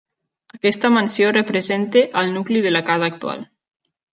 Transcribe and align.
Aquesta 0.55 0.89
mansió 0.95 1.27
representa 1.37 2.03
el 2.23 2.35
nucli 2.39 2.65
de 2.67 2.73
la 2.75 2.85
casa 2.89 3.09
actual. 3.11 3.47